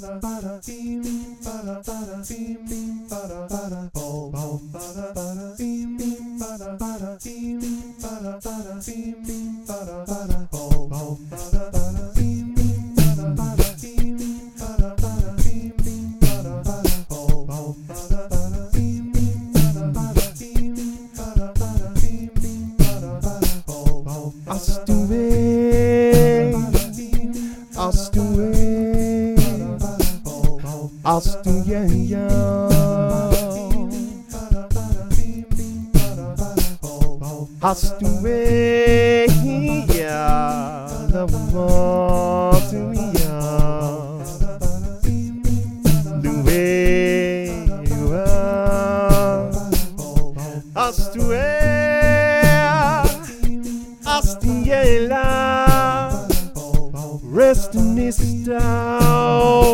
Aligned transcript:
para 0.00 0.18
para 0.18 0.60
pim 0.60 1.36
para 1.44 1.80
para 1.84 2.22
pim 2.26 2.56
pim 2.68 3.06
para 3.08 3.46
para 3.46 3.90
pom 3.92 4.28
pom 4.32 4.60
para 4.72 5.12
para 5.14 5.54
pim 5.56 5.96
pim 5.96 6.36
para 6.36 6.76
para 6.76 7.16
pim 7.22 7.60
para 8.00 8.40
para 8.40 8.80
para 9.66 10.04
para 10.04 10.43
Astue, 31.24 31.62
yeah. 31.64 32.68
Astue, 37.62 39.26
yeah. 39.94 40.86
The 41.08 41.24
water, 41.50 42.92
yeah. 42.92 44.20
The 46.20 46.32
way 46.44 47.46
you 47.88 48.04
are. 48.12 49.48
Astue, 50.76 51.32
Astiela, 54.04 55.48
rest 57.24 57.74
in 57.76 57.94
this 57.94 58.18
town. 58.44 59.73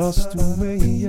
lost 0.00 0.34
away. 0.34 1.04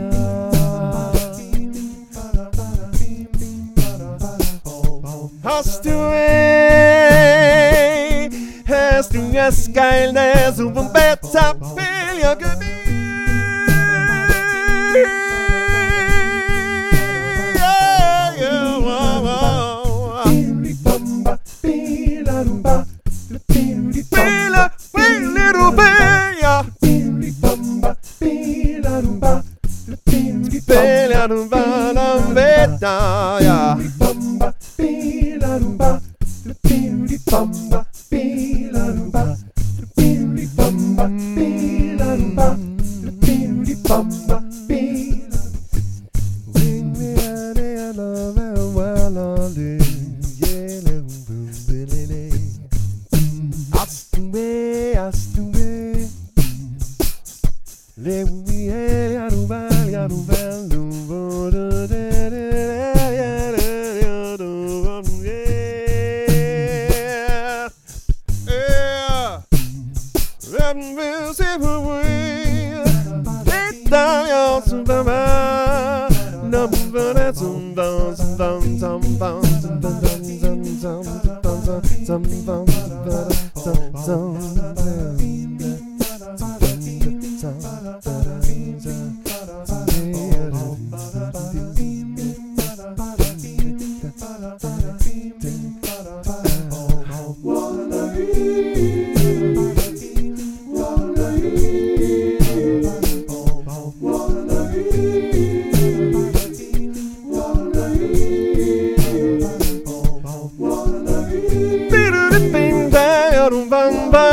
Astue, 5.44 6.02
Astue, 8.68 9.51
skyline, 9.51 10.53
super 10.53 10.90
better, 10.94 11.53
feel 11.75 12.19
your 12.19 12.35
good. 12.35 12.81
Pela 31.31 31.46
no 31.46 31.47
valam 31.47 32.34
beta, 32.34 33.38
yeah. 33.40 33.78
Astue, 53.72 54.98
astue. 54.98 56.09
Le 57.98 58.24
uie 58.24 59.18
a 59.18 59.30
ruval 59.30 59.96
a 59.96 60.08
Let 70.74 70.78
me 70.78 71.34
see 71.34 71.44
who 71.59 71.82
we 71.82 72.12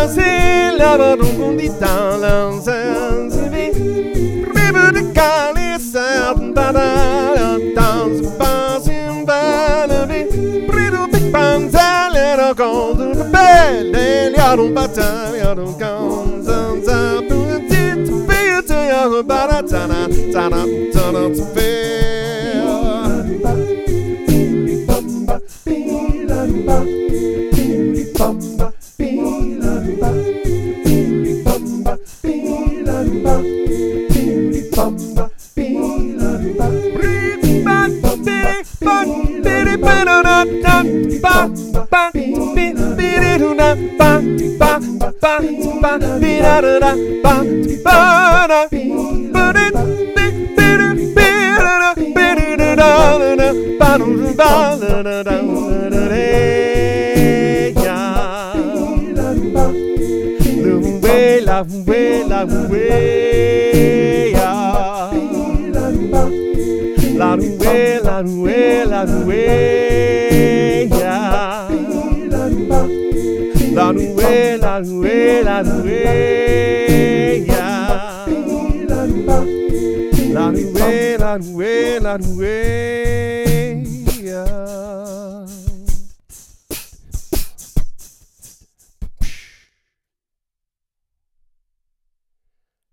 se 0.06 0.76
lava 0.78 1.16
no 1.16 1.26
conditão 1.34 2.18
lançando 2.20 3.32
se 3.32 3.48
vê 3.48 3.72
bebe 4.54 4.92
de 4.92 5.12
caliça 5.12 6.34
tadara 6.54 7.58
dans 7.74 8.20
passing 8.36 9.24
banabe 9.24 10.26
preto 10.66 11.08
big 11.10 11.30
panza 11.30 12.08
little 12.10 12.54
gold 12.54 13.24
bell 13.30 13.94
ele 13.96 14.36
era 14.36 14.62
um 14.62 14.72
batão 14.72 15.34
era 15.34 15.60
um 15.60 15.72
cão 15.74 16.42
zanza 16.42 17.22
tudo 17.28 17.58
tinto 17.68 18.26
peito 18.26 18.72
e 18.72 18.90
a 18.90 19.22
barata 19.22 19.86
na 19.86 20.08
tana 20.32 20.64
tana 20.92 21.30
tana 21.32 21.87
da 54.80 55.02
da 55.02 55.22
da 55.22 55.22
da 55.22 55.90
da 55.90 56.57
la 62.38 62.44
ya. 64.32 65.10
La 67.16 67.34
way, 67.34 68.00
la 68.02 68.22
way, 68.22 68.84
la 68.86 69.04
ya. 70.86 71.68
La 73.74 73.90
way, 73.92 74.58
la 74.58 74.80
way, 74.80 75.42
la 75.42 75.62
ya. 77.46 77.66
La 80.32 80.46
way, 80.50 81.16
la 81.18 81.38
way, 81.54 81.98
la 82.00 82.18
way, 82.36 83.07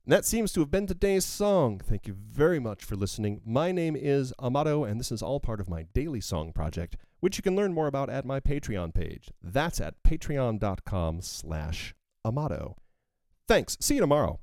And 0.05 0.13
that 0.13 0.23
seems 0.23 0.53
to 0.53 0.59
have 0.59 0.69
been 0.69 0.85
today's 0.85 1.25
song. 1.25 1.79
Thank 1.79 2.05
you 2.05 2.13
very 2.13 2.59
much 2.59 2.83
for 2.83 2.95
listening. 2.95 3.41
My 3.43 3.71
name 3.71 3.95
is 3.95 4.33
Amado, 4.39 4.83
and 4.83 4.99
this 4.99 5.11
is 5.11 5.23
all 5.23 5.39
part 5.39 5.59
of 5.59 5.67
my 5.67 5.87
daily 5.95 6.21
song 6.21 6.53
project, 6.53 6.95
which 7.21 7.37
you 7.37 7.41
can 7.41 7.55
learn 7.55 7.73
more 7.73 7.87
about 7.87 8.11
at 8.11 8.23
my 8.23 8.39
Patreon 8.39 8.93
page. 8.93 9.31
That's 9.41 9.81
at 9.81 9.95
patreon.com 10.03 11.21
slash 11.21 11.95
Amado. 12.23 12.75
Thanks. 13.47 13.77
See 13.79 13.95
you 13.95 14.01
tomorrow. 14.01 14.39